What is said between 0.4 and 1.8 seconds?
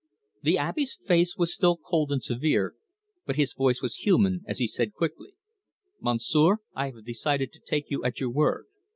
The Abbe's face was still